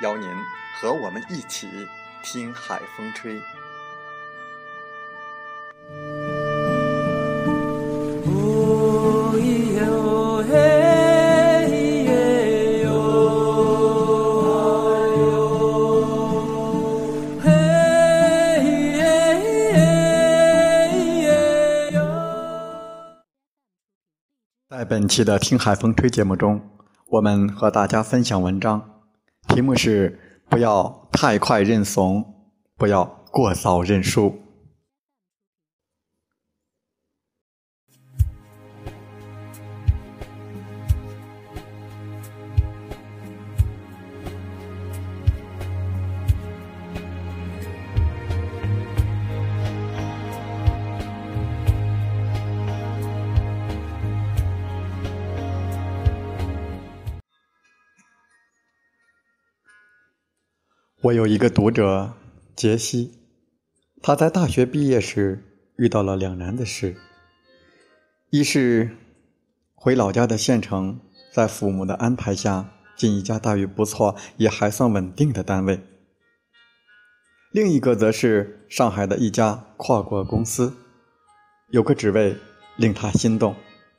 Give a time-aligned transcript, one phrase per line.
[0.00, 0.28] 邀您
[0.80, 1.68] 和我们一起
[2.22, 3.40] 听海风吹。
[24.68, 26.60] 在本期的《听海风吹》节目中，
[27.08, 28.97] 我们和大家分享文章。
[29.48, 32.24] 题目是：不要太快认怂，
[32.76, 34.38] 不要过早认输。
[61.08, 62.12] 我有一个读者
[62.54, 63.12] 杰西，
[64.02, 65.42] 他在大学毕业时
[65.76, 66.96] 遇到了两难的事：
[68.30, 68.90] 一是
[69.74, 71.00] 回老家的县城，
[71.32, 75.78] 在父母的安排下进一家待遇不错也还算稳定的单位；
[77.52, 80.74] 另一个则是上海的一家跨国公司，
[81.70, 82.36] 有个职位
[82.76, 83.54] 令他心动，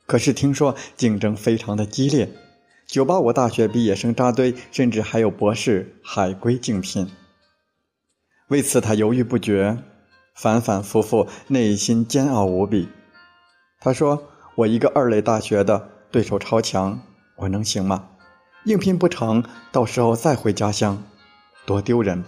[0.06, 2.30] 可是听说竞争非常的激烈。
[2.90, 7.08] 九八五大学毕业生扎堆，甚至还有博士海归竞聘。
[8.48, 9.78] 为此，他犹豫不决，
[10.34, 12.88] 反反复复，内心煎熬无比。
[13.78, 14.24] 他说
[14.56, 17.00] ：“我一个二类大学的，对手超强，
[17.36, 18.08] 我能行吗？
[18.64, 21.04] 应聘不成，到时候再回家乡，
[21.64, 22.24] 多丢人。”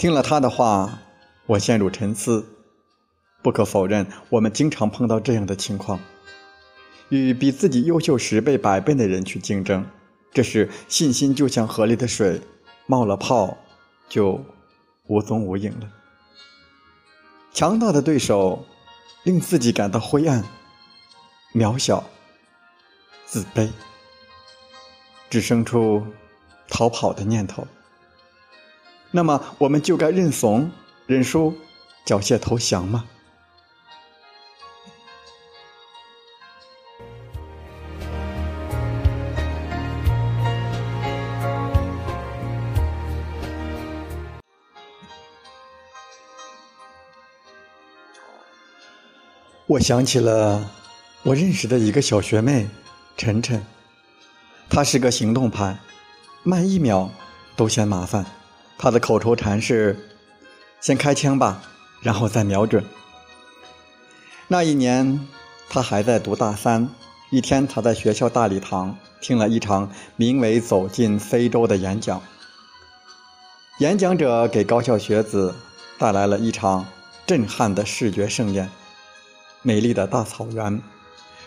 [0.00, 1.00] 听了他的话，
[1.44, 2.46] 我陷入沉思。
[3.42, 6.00] 不可否认，我们经常碰到这样的情况。
[7.08, 9.84] 与比自己优秀十倍、百倍的人去竞争，
[10.32, 12.40] 这时信心就像河里的水，
[12.86, 13.56] 冒了泡
[14.08, 14.44] 就
[15.06, 15.88] 无踪无影了。
[17.52, 18.66] 强大的对手
[19.22, 20.44] 令自己感到灰暗、
[21.54, 22.04] 渺小、
[23.24, 23.68] 自卑，
[25.30, 26.04] 只生出
[26.68, 27.66] 逃跑的念头。
[29.10, 30.70] 那么，我们就该认怂、
[31.06, 31.54] 认输、
[32.04, 33.04] 缴械投降吗？
[49.68, 50.70] 我想起了
[51.24, 52.68] 我认识的一个小学妹，
[53.16, 53.66] 晨晨。
[54.70, 55.76] 她是个行动派，
[56.44, 57.10] 慢一秒
[57.56, 58.24] 都嫌麻烦。
[58.78, 60.08] 她的口头禅是
[60.80, 61.60] ：“先开枪吧，
[62.00, 62.84] 然后再瞄准。”
[64.46, 65.26] 那一年，
[65.68, 66.88] 她还在读大三。
[67.30, 72.22] 一天，她在学校大礼堂听了一场名为《走进非洲》的演讲。
[73.80, 75.52] 演讲者给高校学子
[75.98, 76.86] 带来了一场
[77.26, 78.70] 震撼的视觉盛宴。
[79.66, 80.80] 美丽的大草原，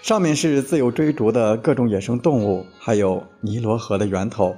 [0.01, 4.57] 上面是自由追逐的各种野生动物，还有尼罗河的源头。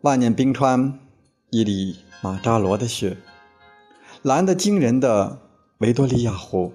[0.00, 0.98] 万年冰川，
[1.50, 3.18] 伊犁马扎罗的雪，
[4.22, 5.40] 蓝得惊人的
[5.76, 6.72] 维多利亚湖。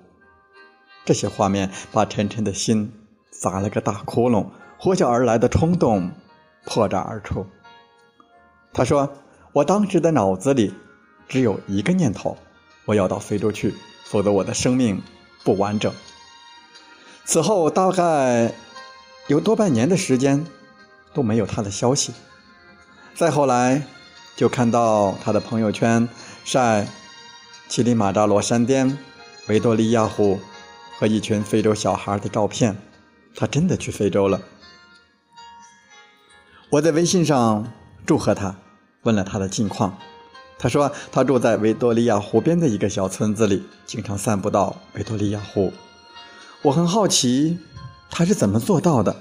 [1.05, 2.93] 这些画面把晨晨的心
[3.31, 6.11] 砸了个大窟窿，呼啸而来的冲动
[6.65, 7.47] 破绽而出。
[8.73, 9.11] 他说
[9.53, 10.71] ：“我当时的脑子里
[11.27, 12.37] 只有一个念头，
[12.85, 13.73] 我要到非洲去，
[14.03, 15.01] 否则我的生命。”
[15.47, 15.93] 不完整。
[17.23, 18.51] 此后大概
[19.27, 20.45] 有多半年的时间
[21.13, 22.11] 都没有他的消息。
[23.15, 23.81] 再后来，
[24.35, 26.09] 就看到他的朋友圈
[26.43, 26.85] 晒
[27.69, 28.97] 乞力马扎罗山巅、
[29.47, 30.37] 维多利亚湖
[30.99, 32.75] 和一群非洲小孩的照片，
[33.33, 34.41] 他真的去非洲了。
[36.71, 37.71] 我在微信上
[38.05, 38.57] 祝贺他，
[39.03, 39.97] 问了他的近况。
[40.59, 45.71] 他说他住在维多利亚湖边的一个小村子里，经常散步到维多利亚湖。
[46.63, 47.59] 我很好奇
[48.09, 49.15] 他是怎么做到的。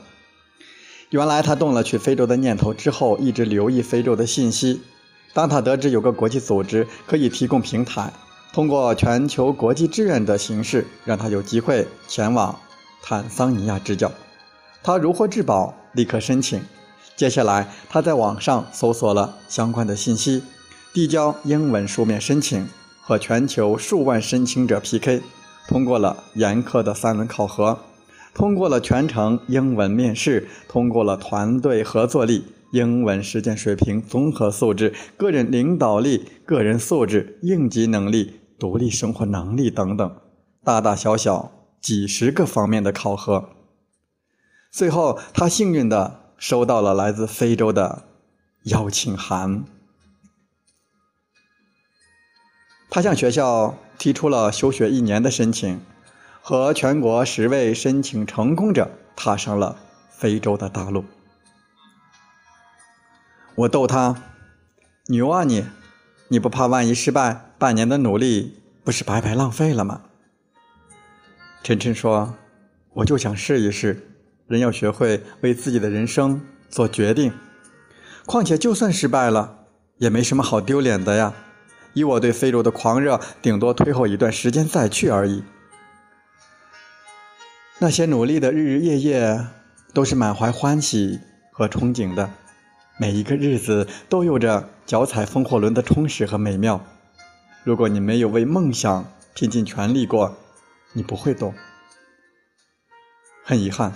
[1.11, 4.81] 原来他动了去非洲的念头之后，一直留意非洲的信息。
[5.35, 8.13] 当他得知有个国际组织可以提供平台，
[8.53, 12.59] 通过全球国际志愿的形式，让他有机会前往
[13.03, 14.11] 坦桑尼亚支教。
[14.83, 16.61] 他如获至宝，立刻申请。
[17.15, 20.43] 接下来，他在网上搜索了相关的信息，
[20.97, 22.67] 递交英文书面申请，
[23.03, 25.21] 和全球数万申请者 PK，
[25.69, 27.79] 通过了严苛的三轮考核，
[28.33, 40.17] 通过了全程英文面试，通过了团队合作力、英文实践水平、综合素质、个人领导力、个人素质、应急能力、独立生活能力等等，
[40.65, 43.51] 大大小小几十个方面的考核。
[44.73, 46.23] 最后，他幸运的。
[46.39, 48.03] 收到了来自非洲的
[48.65, 49.65] 邀请函，
[52.97, 55.79] 他向学校提出了休学一年的申请，
[56.41, 59.77] 和全国十位申请成功者踏上了
[60.09, 61.05] 非洲的大陆。
[63.55, 64.17] 我逗他
[65.13, 65.67] ：“牛啊你！
[66.29, 70.01] 你不怕万一失败，半年的努力不是白白浪费了吗？”
[71.63, 72.35] 晨晨说
[72.95, 74.09] ：“我就想试一试。”
[74.49, 76.41] 人要学会为自己的人生
[76.71, 77.31] 做决定，
[78.25, 79.67] 况且就算失败了，
[79.99, 81.35] 也没什么好丢脸的呀。
[81.97, 85.43] 以我对非洲的狂热，顶多推后一段时间再去而已。
[87.79, 89.47] 那些努力的日日夜夜，
[89.95, 91.19] 都是满怀欢喜
[91.51, 92.31] 和憧憬的，
[92.99, 96.85] 每一个日子都有着脚踩风火轮的充实和美妙。
[97.65, 100.37] 如果你没有为梦想拼尽全力过，
[100.93, 101.55] 你不会懂。
[103.43, 103.91] 很遗憾。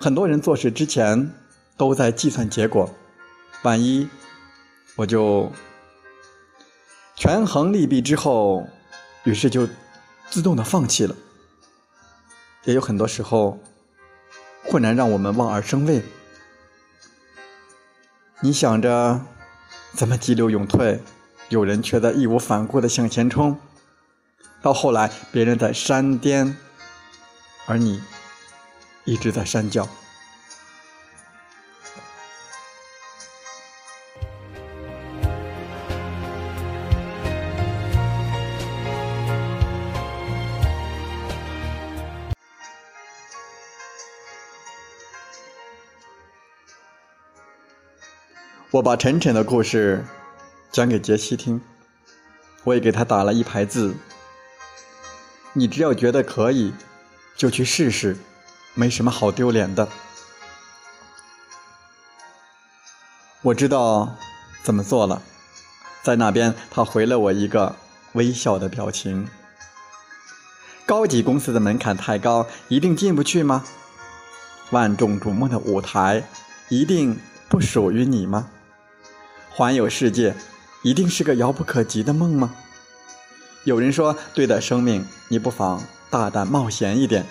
[0.00, 1.30] 很多人做事之前
[1.76, 2.90] 都在计算结果，
[3.62, 4.08] 万一
[4.96, 5.52] 我就
[7.14, 8.66] 权衡利弊之后，
[9.24, 9.68] 于是就
[10.30, 11.14] 自动的放弃了。
[12.64, 13.58] 也有很多时候，
[14.66, 16.02] 困难让我们望而生畏。
[18.40, 19.20] 你想着
[19.92, 21.00] 怎么急流勇退，
[21.48, 23.58] 有人却在义无反顾的向前冲，
[24.60, 26.56] 到后来别人在山巅，
[27.66, 28.02] 而你。
[29.04, 29.88] 一直在山脚。
[48.72, 50.02] 我把晨晨的故事
[50.70, 51.60] 讲给杰西听，
[52.64, 53.94] 我也给他打了一排字：
[55.52, 56.72] 你只要觉得可以，
[57.36, 58.16] 就去试试。
[58.72, 59.86] 没什么好丢脸的，
[63.42, 64.16] 我知道
[64.62, 65.20] 怎么做了。
[66.02, 67.76] 在那边，他回了我一个
[68.14, 69.28] 微笑的表情。
[70.86, 73.64] 高级公司的门槛太高，一定进不去吗？
[74.70, 76.26] 万众瞩目的舞台，
[76.70, 77.20] 一定
[77.50, 78.48] 不属于你吗？
[79.54, 80.34] 环游世界，
[80.82, 82.54] 一定是个遥不可及的梦吗？
[83.64, 87.26] 有人说，对待生命，你不妨大胆冒险一点，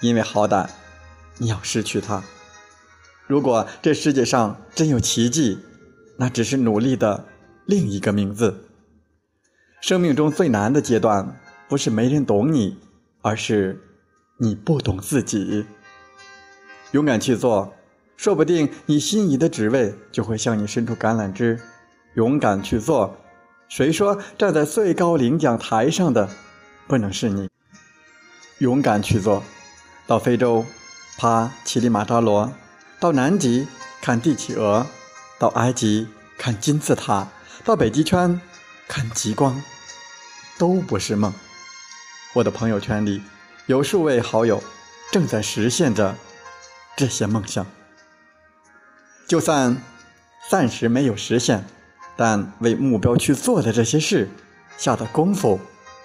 [0.00, 0.68] 因为好歹。
[1.38, 2.22] 你要失去它。
[3.26, 5.58] 如果这世界上真有奇迹，
[6.18, 7.24] 那只是努力的
[7.64, 8.68] 另一个名字。
[9.80, 12.76] 生命中最难的阶段，不是没人懂你，
[13.22, 13.80] 而是
[14.38, 15.64] 你不懂自己。
[16.90, 17.72] 勇敢去做，
[18.22, 21.60] 说不定你心仪的职位就会向你伸出橄榄枝。
[22.14, 23.16] 勇敢去做，
[23.68, 26.30] 谁说站在最高领奖台上的
[26.86, 27.50] 不能是你？
[28.58, 29.42] 勇敢去做，
[30.06, 30.64] 到非洲。
[31.18, 32.52] 爬乞力马扎罗，
[33.00, 33.66] 到南极
[34.00, 34.86] 看帝企鹅，
[35.40, 36.06] 到埃及
[36.38, 37.26] 看金字塔，
[37.64, 38.40] 到北极圈
[38.86, 39.60] 看极光，
[40.58, 41.34] 都不是梦。
[42.34, 43.20] 我的朋友圈里
[43.66, 44.62] 有数位好友
[45.10, 46.14] 正在实现着
[46.96, 47.66] 这些梦想。
[49.32, 49.78] 就算
[50.50, 51.64] 暂时没有实现，
[52.18, 54.28] 但为目标去做的这些事，
[54.76, 55.58] 下的功夫、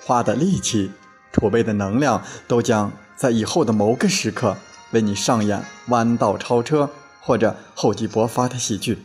[0.05, 0.93] 花的力气、
[1.33, 4.55] 储备的能量，都将在以后的某个时刻。
[4.91, 8.97] 为你上演弯道超车或者厚积薄发的喜剧，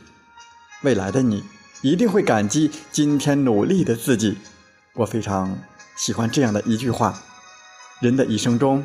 [0.83, 1.43] 未来的你
[1.81, 4.39] 一定会感激今天努力的自己。
[4.95, 5.59] 我非常
[5.97, 7.21] 喜欢这样的一句话：
[8.01, 8.85] 人的一生中，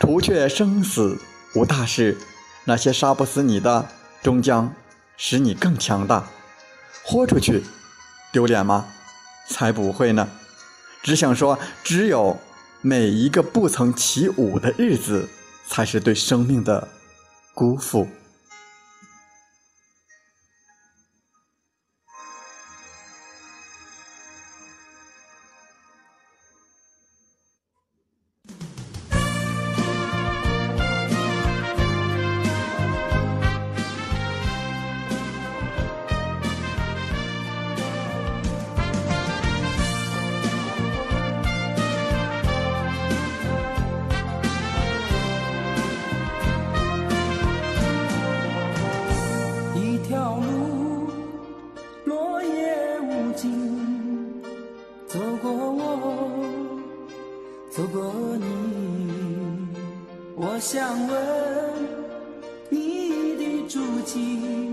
[0.00, 1.18] 除却生死
[1.54, 2.16] 无大事，
[2.64, 3.86] 那些杀不死你的，
[4.26, 4.74] 终将
[5.16, 6.28] 使你更强大。
[7.04, 7.62] 豁出去，
[8.32, 8.84] 丢脸吗？
[9.48, 10.28] 才不会呢！
[11.00, 12.36] 只想说，只有
[12.80, 15.28] 每一个不曾起舞的日子，
[15.68, 16.88] 才是对生命的
[17.54, 18.08] 辜负。
[60.86, 61.16] 想问
[62.68, 64.72] 你的足迹，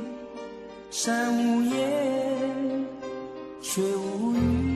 [0.91, 2.86] 山无言，
[3.63, 4.73] 水无语。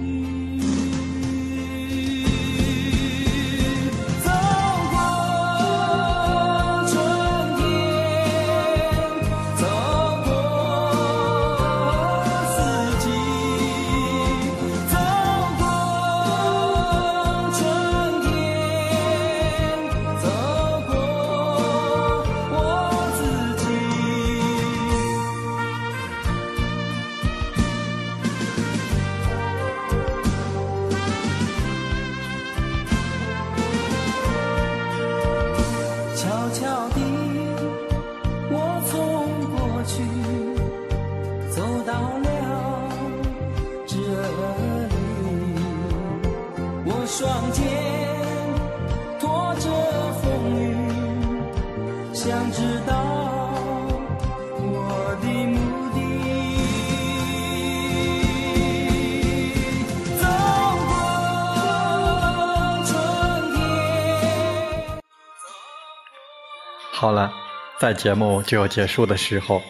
[66.99, 67.31] 好了，
[67.79, 69.61] 在节目就要结束的时候，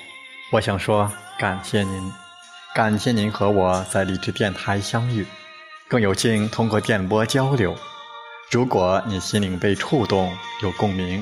[0.49, 2.13] 我想说感谢您，
[2.73, 5.27] 感谢您和我在励志电台相遇。
[5.89, 7.75] 更有幸通过电波交流。
[8.49, 11.21] 如果你心灵被触动，有共鸣，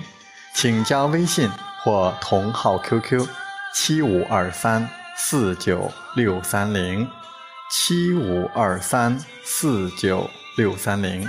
[0.53, 1.49] 请加微信
[1.83, 3.27] 或同号 QQ：
[3.73, 7.09] 七五二三四九六三零
[7.71, 11.27] 七五二三四九六三零。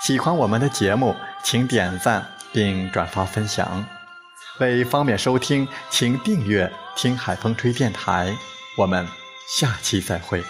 [0.00, 3.84] 喜欢我们的节目，请点赞并转发分享。
[4.58, 8.36] 为方便收听，请订阅“听海风吹电台”。
[8.76, 9.06] 我们
[9.48, 10.44] 下期再会。